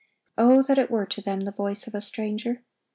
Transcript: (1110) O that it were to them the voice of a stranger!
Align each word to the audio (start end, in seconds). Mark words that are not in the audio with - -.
(1110) 0.33 0.45
O 0.47 0.49
that 0.67 0.81
it 0.83 0.89
were 0.89 1.05
to 1.05 1.21
them 1.21 1.41
the 1.41 1.51
voice 1.51 1.85
of 1.85 1.93
a 1.93 2.01
stranger! 2.01 2.63